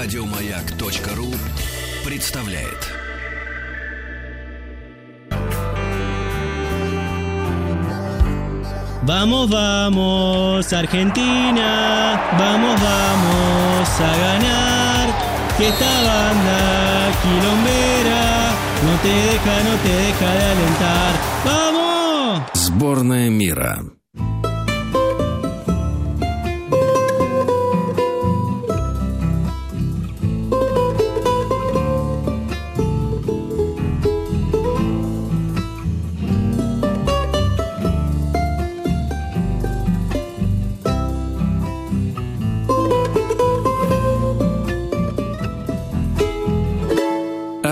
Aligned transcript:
Радиомаяк.ру 0.00 1.28
представляет. 2.06 2.82
Vamos, 9.02 9.50
vamos, 9.50 10.72
Argentina, 10.72 12.18
vamos, 12.38 12.80
vamos 12.80 14.00
a 14.00 14.16
ganar. 14.24 15.06
Que 15.58 15.68
esta 15.68 15.92
banda 16.08 17.12
quilombera 17.20 18.24
no 18.86 18.96
te 19.02 19.08
deja, 19.08 19.54
no 19.68 19.74
te 19.82 19.92
deja 20.02 20.32
de 20.32 20.44
alentar. 20.54 21.12
¡Vamos! 21.44 22.50
Сборная 22.54 23.28
мира. 23.28 23.99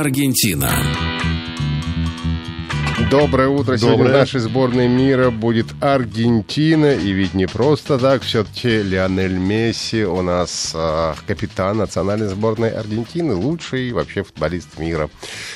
Аргентина. 0.08 1.07
Доброе 3.10 3.48
утро. 3.48 3.78
Сегодня 3.78 3.96
Доброе. 3.96 4.16
в 4.16 4.18
нашей 4.18 4.40
сборной 4.40 4.86
мира 4.86 5.30
будет 5.30 5.68
Аргентина. 5.80 6.92
И 6.92 7.12
ведь 7.12 7.32
не 7.32 7.46
просто 7.46 7.98
так. 7.98 8.20
Все-таки 8.20 8.82
Лионель 8.82 9.38
Месси 9.38 10.04
у 10.04 10.20
нас 10.20 10.72
а, 10.74 11.14
капитан 11.26 11.78
национальной 11.78 12.28
сборной 12.28 12.68
Аргентины. 12.68 13.34
Лучший 13.34 13.92
вообще 13.92 14.24
футболист 14.24 14.78
мира. 14.78 15.08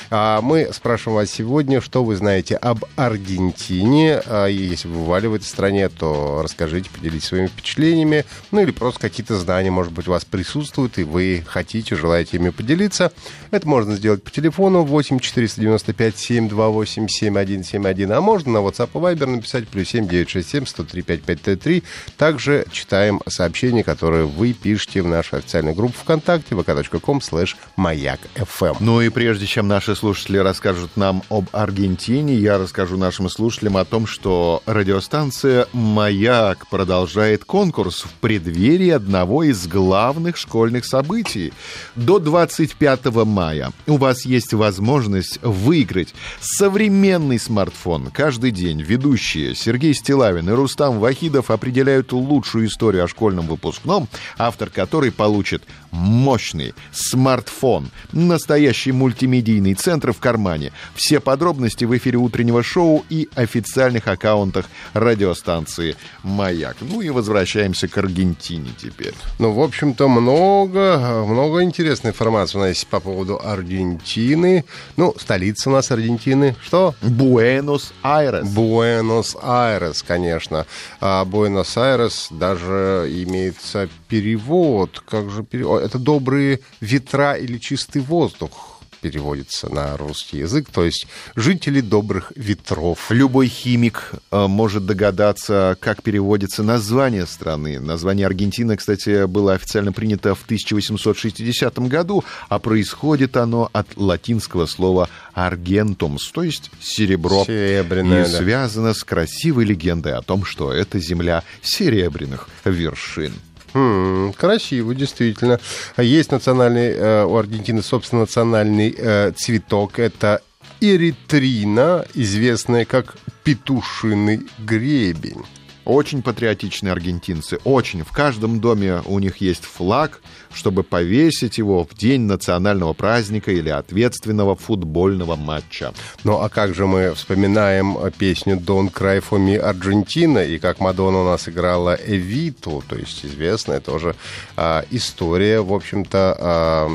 А 0.09 0.41
мы 0.41 0.69
спрашиваем 0.73 1.17
вас 1.17 1.29
сегодня, 1.29 1.79
что 1.79 2.03
вы 2.03 2.15
знаете 2.15 2.55
об 2.55 2.85
Аргентине. 2.95 4.23
А, 4.25 4.47
если 4.47 4.87
вы 4.87 5.01
бывали 5.01 5.27
в 5.27 5.35
этой 5.35 5.45
стране, 5.45 5.89
то 5.89 6.41
расскажите, 6.43 6.89
поделитесь 6.89 7.27
своими 7.27 7.47
впечатлениями. 7.47 8.25
Ну 8.49 8.61
или 8.61 8.71
просто 8.71 8.99
какие-то 8.99 9.37
знания, 9.37 9.69
может 9.69 9.93
быть, 9.93 10.07
у 10.07 10.11
вас 10.11 10.25
присутствуют, 10.25 10.97
и 10.97 11.03
вы 11.03 11.43
хотите, 11.45 11.95
желаете 11.95 12.37
ими 12.37 12.49
поделиться. 12.49 13.11
Это 13.51 13.67
можно 13.67 13.95
сделать 13.95 14.23
по 14.23 14.31
телефону 14.31 14.81
8 14.83 15.19
495 15.19 16.17
728 16.17 17.07
7171, 17.45 18.11
а 18.11 18.21
можно 18.21 18.53
на 18.53 18.57
WhatsApp 18.57 18.89
и 18.93 18.97
Viber 18.97 19.25
написать 19.25 19.67
плюс 19.67 19.89
7 19.89 20.07
967 20.07 20.65
103 20.65 21.01
5533. 21.01 21.83
Также 22.17 22.65
читаем 22.71 23.21
сообщения, 23.27 23.83
которые 23.83 24.25
вы 24.25 24.53
пишете 24.53 25.01
в 25.01 25.07
нашу 25.07 25.37
официальную 25.37 25.75
группу 25.75 25.95
ВКонтакте 25.99 26.55
vk.com 26.55 27.19
slash 27.19 27.55
маяк 27.75 28.19
FM. 28.35 28.77
Ну 28.79 29.01
и 29.01 29.09
прежде 29.09 29.45
чем 29.45 29.67
наши 29.67 29.95
слушатели 29.95 30.37
расскажут 30.37 30.97
нам 30.97 31.23
об 31.29 31.45
Аргентине, 31.51 32.35
я 32.35 32.57
расскажу 32.57 32.97
нашим 32.97 33.29
слушателям 33.29 33.77
о 33.77 33.85
том, 33.85 34.07
что 34.07 34.61
радиостанция 34.65 35.67
«Маяк» 35.73 36.67
продолжает 36.69 37.45
конкурс 37.45 38.01
в 38.01 38.11
преддверии 38.19 38.89
одного 38.89 39.43
из 39.43 39.67
главных 39.67 40.37
школьных 40.37 40.85
событий. 40.85 41.53
До 41.95 42.19
25 42.19 43.05
мая 43.25 43.71
у 43.87 43.97
вас 43.97 44.25
есть 44.25 44.53
возможность 44.53 45.39
выиграть 45.41 46.13
современный 46.41 47.32
смартфон. 47.39 48.09
Каждый 48.11 48.51
день 48.51 48.81
ведущие 48.81 49.55
Сергей 49.55 49.93
Стилавин 49.93 50.49
и 50.49 50.53
Рустам 50.53 50.99
Вахидов 50.99 51.51
определяют 51.51 52.11
лучшую 52.11 52.67
историю 52.67 53.03
о 53.03 53.07
школьном 53.07 53.47
выпускном, 53.47 54.07
автор 54.37 54.69
которой 54.69 55.11
получит 55.11 55.63
мощный 55.91 56.73
смартфон, 56.91 57.89
настоящий 58.11 58.91
мультимедийный 58.91 59.75
центр 59.75 60.11
в 60.11 60.19
кармане. 60.19 60.71
Все 60.95 61.19
подробности 61.19 61.85
в 61.85 61.95
эфире 61.95 62.17
утреннего 62.17 62.63
шоу 62.63 63.05
и 63.09 63.29
официальных 63.35 64.07
аккаунтах 64.07 64.65
радиостанции 64.93 65.95
«Маяк». 66.23 66.77
Ну 66.81 67.01
и 67.01 67.09
возвращаемся 67.09 67.87
к 67.87 67.97
Аргентине 67.97 68.69
теперь. 68.77 69.13
Ну, 69.39 69.51
в 69.51 69.61
общем-то, 69.61 70.07
много, 70.07 71.23
много 71.27 71.63
интересной 71.63 72.11
информации 72.11 72.57
у 72.57 72.61
нас 72.61 72.69
есть 72.69 72.87
по 72.87 72.99
поводу 72.99 73.39
Аргентины. 73.43 74.65
Ну, 74.97 75.13
столица 75.19 75.69
у 75.69 75.73
нас 75.73 75.91
Аргентины. 75.91 76.55
Что? 76.63 76.95
Буэнос-Айрес. 77.23 78.47
Буэнос-Айрес, 78.49 80.03
конечно. 80.03 80.65
А 80.99 81.23
Буэнос-Айрес 81.25 82.27
даже 82.31 83.09
имеется 83.09 83.89
перевод. 84.07 85.01
Как 85.07 85.29
же 85.29 85.43
перевод? 85.43 85.83
Это 85.83 85.99
добрые 85.99 86.59
ветра 86.81 87.33
или 87.33 87.57
чистый 87.57 88.01
воздух 88.01 88.72
переводится 89.03 89.67
на 89.67 89.97
русский 89.97 90.37
язык, 90.37 90.69
то 90.71 90.85
есть 90.85 91.07
жители 91.35 91.81
добрых 91.81 92.31
ветров. 92.37 93.07
Любой 93.09 93.47
химик 93.47 94.13
э, 94.31 94.47
может 94.47 94.85
догадаться, 94.85 95.77
как 95.81 96.01
переводится 96.01 96.63
название 96.63 97.27
страны. 97.27 97.81
Название 97.81 98.25
Аргентины, 98.25 98.77
кстати, 98.77 99.25
было 99.25 99.55
официально 99.55 99.91
принято 99.91 100.35
в 100.35 100.45
1860 100.45 101.79
году, 101.89 102.23
а 102.47 102.59
происходит 102.59 103.35
оно 103.35 103.69
от 103.73 103.97
латинского 103.97 104.67
слова 104.67 105.09
«аргентумс», 105.33 106.31
то 106.31 106.41
есть 106.41 106.71
серебро. 106.79 107.43
Серебряное, 107.45 108.25
И 108.25 108.31
да. 108.31 108.37
связано 108.37 108.93
с 108.93 109.03
красивой 109.03 109.65
легендой 109.65 110.13
о 110.13 110.21
том, 110.21 110.45
что 110.45 110.71
это 110.71 110.97
земля 110.97 111.43
серебряных 111.61 112.47
вершин. 112.63 113.33
Хм, 113.73 114.33
красиво, 114.33 114.93
действительно. 114.93 115.59
Есть 115.97 116.31
национальный, 116.31 116.91
э, 116.91 117.25
у 117.25 117.35
Аргентины, 117.37 117.81
собственно, 117.81 118.21
национальный 118.21 118.93
э, 118.95 119.31
цветок. 119.35 119.99
Это 119.99 120.41
эритрина, 120.79 122.05
известная 122.13 122.85
как 122.85 123.15
петушиный 123.43 124.41
гребень. 124.59 125.43
Очень 125.85 126.21
патриотичные 126.21 126.93
аргентинцы, 126.93 127.59
очень. 127.65 128.03
В 128.03 128.11
каждом 128.11 128.61
доме 128.61 129.01
у 129.05 129.19
них 129.19 129.37
есть 129.37 129.65
флаг, 129.65 130.21
чтобы 130.53 130.83
повесить 130.83 131.57
его 131.57 131.83
в 131.83 131.93
день 131.95 132.21
национального 132.21 132.93
праздника 132.93 133.51
или 133.51 133.69
ответственного 133.69 134.55
футбольного 134.55 135.35
матча. 135.35 135.93
Ну 136.23 136.39
а 136.39 136.49
как 136.49 136.73
же 136.73 136.85
мы 136.85 137.13
вспоминаем 137.13 137.97
песню 138.17 138.55
«Don't 138.55 138.93
cry 138.93 139.21
for 139.21 139.39
me, 139.39 139.57
Аргентина» 139.57 140.39
и 140.39 140.57
как 140.57 140.79
Мадонна 140.79 141.21
у 141.21 141.25
нас 141.25 141.49
играла 141.49 141.97
Эвиту, 142.05 142.83
то 142.87 142.95
есть 142.95 143.25
известная 143.25 143.79
тоже 143.79 144.15
а, 144.55 144.85
история, 144.89 145.61
в 145.61 145.73
общем-то, 145.73 146.37
а, 146.39 146.91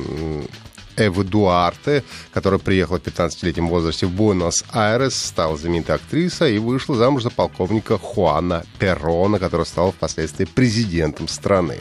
Эвы 0.98 1.24
Дуарте, 1.24 2.02
которая 2.32 2.58
приехала 2.58 2.98
в 2.98 3.02
15-летнем 3.02 3.68
возрасте 3.68 4.06
в 4.06 4.10
Буэнос-Айрес, 4.10 5.14
стала 5.14 5.56
знаменитой 5.56 5.94
актрисой 5.94 6.56
и 6.56 6.58
вышла 6.58 6.96
замуж 6.96 7.22
за 7.22 7.30
полковника 7.30 7.98
Хуана 7.98 8.64
Перрона, 8.78 9.38
который 9.38 9.66
стал 9.66 9.92
впоследствии 9.92 10.44
президентом 10.44 11.28
страны. 11.28 11.76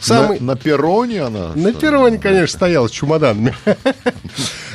Самый... 0.00 0.38
На, 0.40 0.46
на 0.46 0.56
перроне 0.56 1.22
она? 1.22 1.52
На 1.54 1.70
что 1.70 1.80
перроне, 1.80 2.18
конечно, 2.18 2.56
стоял 2.56 2.88
с 2.88 2.90
чемоданами. 2.90 3.54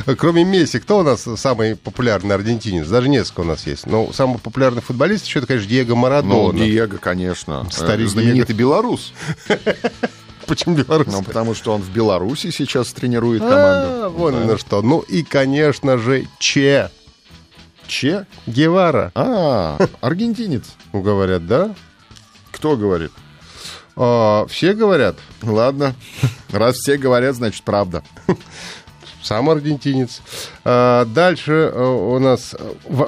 Кроме 0.17 0.43
Месси, 0.43 0.79
кто 0.79 0.99
у 0.99 1.03
нас 1.03 1.27
самый 1.37 1.75
популярный 1.75 2.35
аргентинец? 2.35 2.87
Даже 2.87 3.07
несколько 3.07 3.41
у 3.41 3.45
нас 3.45 3.65
есть. 3.67 3.85
Но 3.85 4.11
самый 4.13 4.39
популярный 4.39 4.81
футболист 4.81 5.25
еще, 5.25 5.39
это, 5.39 5.47
конечно, 5.47 5.69
Диего 5.69 5.89
Ну, 5.89 5.95
Марадона. 5.95 6.59
Диего, 6.59 6.97
конечно. 6.97 7.67
Старик 7.71 8.09
Знаменитый 8.09 8.55
белорус. 8.55 9.13
Почему 10.51 10.75
белорус? 10.75 11.07
Ну, 11.07 11.23
потому 11.23 11.55
что 11.55 11.71
он 11.73 11.81
в 11.81 11.89
Беларуси 11.91 12.51
сейчас 12.51 12.91
тренирует 12.91 13.41
А, 13.41 13.47
команду. 13.49 14.17
вон 14.17 14.33
Да. 14.33 14.41
оно 14.41 14.57
что. 14.57 14.81
Ну 14.81 14.99
и, 14.99 15.23
конечно 15.23 15.97
же, 15.97 16.27
Че 16.39 16.91
Че? 17.87 18.25
Гевара. 18.47 19.13
А, 19.15 19.77
аргентинец. 20.01 20.65
Говорят, 20.91 21.47
да? 21.47 21.73
Кто 22.51 22.75
говорит? 22.75 23.11
А, 23.95 24.45
все 24.47 24.73
говорят. 24.73 25.15
Ладно. 25.41 25.95
Раз 26.51 26.75
все 26.75 26.97
говорят, 26.97 27.35
значит, 27.35 27.63
правда. 27.63 28.03
Сам 29.21 29.49
аргентинец. 29.49 30.21
А, 30.63 31.05
дальше 31.05 31.71
э, 31.73 31.83
у 31.83 32.19
нас... 32.19 32.55
э, 32.57 33.05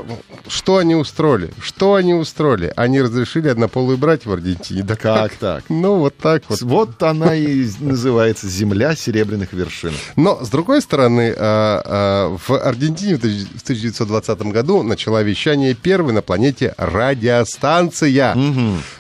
Что 0.47 0.77
они 0.77 0.95
устроили? 0.95 1.51
Что 1.61 1.95
они 1.95 2.13
устроили? 2.13 2.71
Они 2.75 3.01
разрешили 3.01 3.47
однополые 3.47 3.97
брать 3.97 4.25
в 4.25 4.31
Аргентине. 4.31 4.83
Да 4.83 4.95
Как 4.95 5.33
так? 5.35 5.63
Ну, 5.69 5.97
вот 5.97 6.17
так 6.17 6.43
вот. 6.49 6.61
Вот 6.61 7.01
она 7.03 7.35
и 7.35 7.67
называется 7.79 8.47
«Земля 8.47 8.95
серебряных 8.95 9.53
вершин». 9.53 9.93
Но, 10.15 10.43
с 10.43 10.49
другой 10.49 10.81
стороны, 10.81 11.33
а, 11.37 11.81
а, 11.85 12.37
в 12.37 12.51
Аргентине 12.59 13.15
в 13.15 13.19
1920 13.19 14.41
году 14.51 14.83
начала 14.83 15.21
вещание 15.23 15.73
первой 15.73 16.13
на 16.13 16.21
планете 16.21 16.73
радиостанция. 16.77 18.33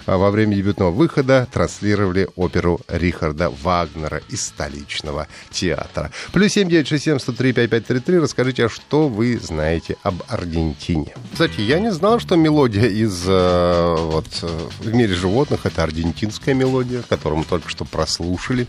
А 0.05 0.17
Во 0.17 0.31
время 0.31 0.55
дебютного 0.55 0.91
выхода 0.91 1.47
транслировали 1.51 2.27
оперу 2.35 2.79
Рихарда 2.87 3.51
Вагнера 3.63 4.21
из 4.29 4.45
столичного 4.45 5.27
театра. 5.51 6.11
Плюс 6.31 6.51
7967 6.53 7.02
967-103-5533. 7.07 8.19
Расскажите, 8.19 8.65
а 8.65 8.69
что 8.69 9.07
вы 9.07 9.37
знаете 9.37 9.97
об 10.03 10.23
Аргентине? 10.27 11.13
Кстати, 11.31 11.61
я 11.61 11.79
не 11.79 11.91
знал, 11.91 12.19
что 12.19 12.35
мелодия 12.35 12.87
из 12.87 13.23
э, 13.27 13.95
вот, 13.97 14.27
э, 14.41 14.59
в 14.79 14.93
мире 14.93 15.13
животных 15.13 15.65
это 15.65 15.83
аргентинская 15.83 16.53
мелодия, 16.53 17.01
которую 17.07 17.39
мы 17.39 17.45
только 17.45 17.69
что 17.69 17.85
прослушали. 17.85 18.67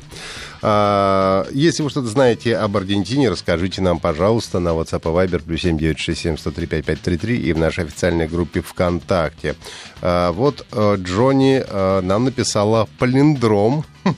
А, 0.63 1.47
если 1.53 1.83
вы 1.83 1.91
что-то 1.91 2.09
знаете 2.09 2.57
об 2.57 2.77
Аргентине, 2.77 3.31
расскажите 3.31 3.83
нам, 3.83 3.99
пожалуйста, 4.01 4.61
на 4.61 4.71
WhatsApp 4.71 5.03
и 5.03 5.29
Viber 5.29 5.43
плюс 5.43 5.61
7967 5.61 6.37
103 6.39 6.67
5533 6.67 7.37
и 7.37 7.53
в 7.53 7.59
нашей 7.59 7.85
официальной 7.85 8.27
группе 8.27 8.63
ВКонтакте. 8.63 9.55
А, 10.01 10.33
вот 10.33 10.67
э, 10.73 10.97
Джонни 10.99 11.65
нам 12.03 12.25
написала 12.25 12.89
палиндром. 12.99 13.85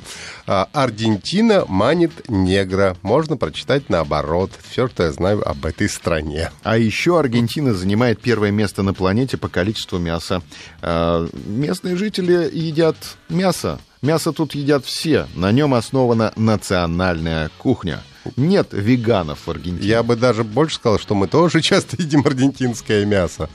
А, 0.49 0.69
Аргентина 0.73 1.65
манит 1.67 2.29
негра. 2.29 2.97
Можно 3.03 3.37
прочитать 3.37 3.91
наоборот. 3.91 4.53
Все, 4.71 4.87
что 4.87 5.03
я 5.03 5.11
знаю 5.11 5.43
об 5.49 5.67
этой 5.67 5.89
стране. 5.89 6.53
А 6.63 6.79
еще 6.79 7.19
Аргентина 7.19 7.75
занимает 7.75 8.21
первое 8.21 8.53
место 8.53 8.85
на 8.85 8.95
планете 8.95 9.39
по 9.39 9.49
количеству 9.49 9.99
мяса. 9.99 10.43
Местные 10.83 11.97
жители 11.97 12.49
едят 12.53 12.97
мясо. 13.29 13.81
Мясо 14.03 14.33
тут 14.33 14.55
едят 14.55 14.85
все. 14.85 15.27
На 15.35 15.51
нем 15.51 15.75
основана 15.75 16.33
национальная 16.37 17.51
кухня. 17.59 18.01
Нет 18.37 18.69
веганов 18.71 19.41
в 19.47 19.51
Аргентине. 19.51 19.89
Я 19.89 20.03
бы 20.03 20.15
даже 20.15 20.45
больше 20.45 20.77
сказал, 20.77 21.01
что 21.01 21.17
мы 21.17 21.27
тоже 21.27 21.61
часто 21.63 21.97
едим 22.01 22.23
аргентинское 22.25 23.05
мясо 23.05 23.49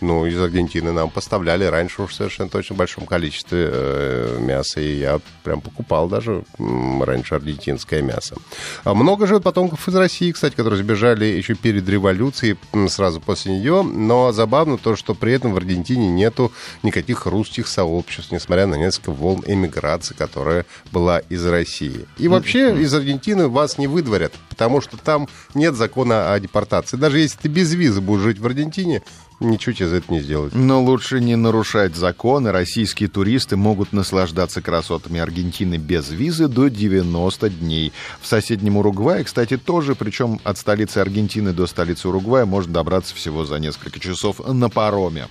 ну, 0.00 0.26
из 0.26 0.40
Аргентины 0.40 0.92
нам 0.92 1.10
поставляли 1.10 1.64
раньше 1.64 2.02
уж 2.02 2.14
совершенно 2.14 2.48
точно 2.48 2.74
в 2.74 2.78
большом 2.78 3.06
количестве 3.06 3.68
э, 3.70 4.38
мяса, 4.40 4.80
и 4.80 4.98
я 4.98 5.20
прям 5.42 5.60
покупал 5.60 6.08
даже 6.08 6.44
м, 6.58 7.02
раньше 7.02 7.34
аргентинское 7.34 8.02
мясо. 8.02 8.36
А 8.84 8.94
много 8.94 9.26
же 9.26 9.40
потомков 9.40 9.88
из 9.88 9.94
России, 9.94 10.32
кстати, 10.32 10.54
которые 10.54 10.82
сбежали 10.82 11.24
еще 11.24 11.54
перед 11.54 11.88
революцией, 11.88 12.56
сразу 12.88 13.20
после 13.20 13.58
нее, 13.58 13.82
но 13.82 14.32
забавно 14.32 14.78
то, 14.78 14.96
что 14.96 15.14
при 15.14 15.32
этом 15.32 15.52
в 15.52 15.56
Аргентине 15.56 16.08
нету 16.08 16.52
никаких 16.82 17.26
русских 17.26 17.68
сообществ, 17.68 18.32
несмотря 18.32 18.66
на 18.66 18.76
несколько 18.76 19.10
волн 19.10 19.42
эмиграции, 19.46 20.14
которая 20.14 20.66
была 20.92 21.18
из 21.18 21.44
России. 21.46 22.06
И 22.18 22.28
вообще 22.28 22.74
из 22.80 22.92
Аргентины 22.94 23.48
вас 23.48 23.78
не 23.78 23.86
выдворят, 23.86 24.32
потому 24.48 24.80
что 24.80 24.96
там 24.96 25.28
нет 25.54 25.74
закона 25.74 26.32
о 26.32 26.40
депортации. 26.40 26.96
Даже 26.96 27.18
если 27.18 27.38
ты 27.38 27.48
без 27.48 27.72
визы 27.72 28.00
будешь 28.00 28.22
жить 28.22 28.38
в 28.38 28.46
Аргентине, 28.46 29.02
ничего 29.40 29.74
тебе 29.74 29.88
за 29.88 29.96
это 29.96 30.12
не 30.12 30.20
сделать. 30.20 30.54
Но 30.54 30.82
лучше 30.82 31.20
не 31.20 31.36
нарушать 31.36 31.96
законы. 31.96 32.52
Российские 32.52 33.08
туристы 33.08 33.56
могут 33.56 33.92
наслаждаться 33.92 34.62
красотами 34.62 35.20
Аргентины 35.20 35.76
без 35.76 36.10
визы 36.10 36.48
до 36.48 36.68
90 36.68 37.50
дней. 37.50 37.92
В 38.20 38.26
соседнем 38.26 38.76
Уругвае, 38.76 39.24
кстати, 39.24 39.56
тоже, 39.56 39.94
причем 39.94 40.40
от 40.44 40.58
столицы 40.58 40.98
Аргентины 40.98 41.52
до 41.52 41.66
столицы 41.66 42.08
Уругвая 42.08 42.44
можно 42.44 42.72
добраться 42.72 43.14
всего 43.14 43.44
за 43.44 43.56
несколько 43.58 44.00
часов 44.00 44.40
на 44.46 44.68
пароме. 44.68 45.26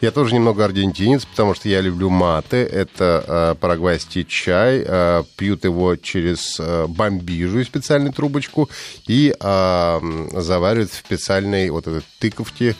Я 0.00 0.10
тоже 0.10 0.34
немного 0.34 0.64
аргентинец, 0.64 1.24
потому 1.24 1.54
что 1.54 1.68
я 1.68 1.80
люблю 1.80 2.08
маты. 2.10 2.56
Это 2.56 3.24
э, 3.26 3.54
парагвайский 3.60 4.24
чай. 4.24 4.82
Э, 4.84 5.22
пьют 5.36 5.64
его 5.64 5.96
через 5.96 6.58
э, 6.58 6.86
бомбижу, 6.88 7.62
специальную 7.64 8.12
трубочку, 8.12 8.70
и 9.06 9.34
э, 9.38 10.00
заваривают 10.32 10.90
в 10.90 10.96
специальной 10.96 11.70
вот 11.70 11.86
этой 11.86 12.02
тыковке 12.18 12.76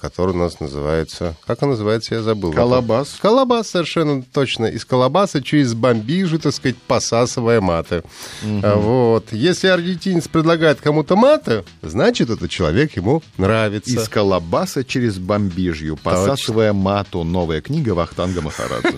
который 0.00 0.34
у 0.34 0.38
нас 0.38 0.60
называется... 0.60 1.36
Как 1.46 1.62
он 1.62 1.70
называется, 1.70 2.14
я 2.14 2.22
забыл. 2.22 2.52
Колобас. 2.52 3.16
Колобас, 3.20 3.68
совершенно 3.68 4.22
точно. 4.22 4.66
Из 4.66 4.84
колобаса 4.84 5.42
через 5.42 5.74
бомбижу, 5.74 6.38
так 6.38 6.52
сказать, 6.52 6.76
посасывая 6.76 7.60
маты. 7.60 8.02
Угу. 8.42 8.68
Вот. 8.80 9.32
Если 9.32 9.68
аргентинец 9.68 10.28
предлагает 10.28 10.80
кому-то 10.80 11.16
маты, 11.16 11.64
значит, 11.82 12.30
этот 12.30 12.50
человек 12.50 12.96
ему 12.96 13.22
нравится. 13.38 13.90
Из 13.90 14.08
колобаса 14.08 14.84
через 14.84 15.18
бомбижью, 15.18 15.96
посасывая 15.96 16.72
точно. 16.72 16.82
мату. 16.82 17.24
Новая 17.24 17.60
книга 17.60 17.90
Вахтанга 17.90 18.42
Махараджа. 18.42 18.94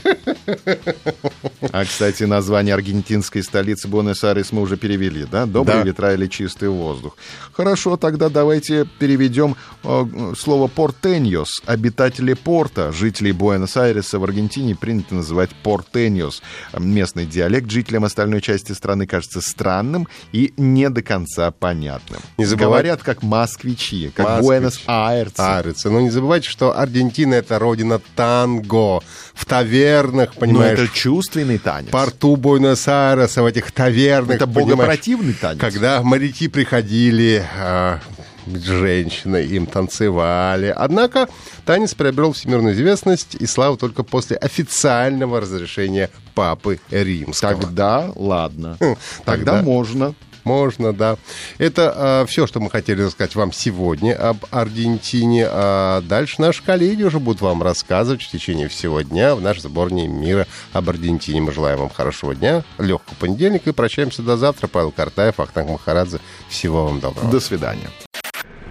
А, 1.72 1.84
кстати, 1.84 2.24
название 2.24 2.74
аргентинской 2.74 3.42
столицы 3.42 3.88
Буэнос-Айрес 3.88 4.52
мы 4.52 4.62
уже 4.62 4.76
перевели, 4.76 5.26
да? 5.30 5.46
Добрые 5.46 5.84
ветра 5.84 6.14
или 6.14 6.26
чистый 6.26 6.68
воздух. 6.68 7.16
Хорошо, 7.52 7.96
тогда 7.96 8.28
давайте 8.28 8.86
переведем 8.98 9.56
э, 9.82 10.32
слово 10.56 10.68
«портеньос». 10.68 11.62
Обитатели 11.66 12.32
порта, 12.32 12.90
жителей 12.90 13.32
Буэнос-Айреса 13.32 14.18
в 14.18 14.24
Аргентине 14.24 14.74
принято 14.74 15.14
называть 15.14 15.50
«портеньос». 15.62 16.42
Местный 16.78 17.26
диалект 17.26 17.70
жителям 17.70 18.06
остальной 18.06 18.40
части 18.40 18.72
страны 18.72 19.06
кажется 19.06 19.42
странным 19.42 20.08
и 20.32 20.54
не 20.56 20.88
до 20.88 21.02
конца 21.02 21.50
понятным. 21.50 22.20
Не 22.38 22.46
забывать... 22.46 22.70
Говорят 22.70 23.02
как 23.02 23.22
москвичи, 23.22 24.10
как 24.14 24.40
Буэнос-Айрцы. 24.40 25.38
Айрцы. 25.40 25.90
Но 25.90 26.00
не 26.00 26.08
забывайте, 26.08 26.48
что 26.48 26.78
Аргентина— 26.78 27.34
это 27.34 27.58
родина 27.58 28.00
танго. 28.14 29.02
В 29.34 29.44
тавернах, 29.44 30.34
понимаешь? 30.36 30.78
Но 30.78 30.84
это 30.84 30.94
чувственный 30.94 31.58
танец. 31.58 31.90
порту 31.90 32.36
Буэнос-Айреса, 32.36 33.42
в 33.42 33.46
этих 33.46 33.72
тавернах, 33.72 34.36
Это 34.36 34.46
богопротивный 34.46 35.34
танец. 35.34 35.60
Когда 35.60 36.02
моряки 36.02 36.48
приходили 36.48 37.44
а, 37.58 38.00
женщины 38.46 39.44
им 39.44 39.66
танцевали. 39.66 40.72
Однако 40.74 41.28
танец 41.64 41.94
приобрел 41.94 42.32
всемирную 42.32 42.74
известность 42.74 43.34
и 43.34 43.46
славу 43.46 43.76
только 43.76 44.02
после 44.02 44.36
официального 44.36 45.40
разрешения 45.40 46.10
Папы 46.34 46.80
Римского. 46.90 47.60
Тогда 47.60 48.10
ладно. 48.14 48.76
Хм, 48.80 48.96
тогда, 49.24 49.52
Тогда 49.52 49.62
можно. 49.62 50.14
Можно, 50.46 50.92
да. 50.92 51.16
Это 51.58 52.22
э, 52.22 52.26
все, 52.28 52.46
что 52.46 52.60
мы 52.60 52.70
хотели 52.70 53.02
рассказать 53.02 53.34
вам 53.34 53.52
сегодня 53.52 54.14
об 54.14 54.44
Аргентине. 54.52 55.44
А 55.50 56.00
дальше 56.02 56.40
наши 56.40 56.62
коллеги 56.62 57.02
уже 57.02 57.18
будут 57.18 57.40
вам 57.40 57.64
рассказывать 57.64 58.22
в 58.22 58.30
течение 58.30 58.68
всего 58.68 59.00
дня 59.00 59.34
в 59.34 59.40
нашей 59.40 59.62
сборной 59.62 60.06
мира 60.06 60.46
об 60.72 60.88
Аргентине. 60.88 61.40
Мы 61.40 61.52
желаем 61.52 61.80
вам 61.80 61.90
хорошего 61.90 62.32
дня, 62.32 62.62
легкого 62.78 63.16
понедельника 63.16 63.70
и 63.70 63.72
прощаемся 63.72 64.22
до 64.22 64.36
завтра. 64.36 64.68
Павел 64.68 64.92
Картаев, 64.92 65.40
Ахтанг 65.40 65.68
Махарадзе. 65.68 66.20
Всего 66.48 66.84
вам 66.84 67.00
доброго. 67.00 67.28
До 67.28 67.40
свидания. 67.40 67.90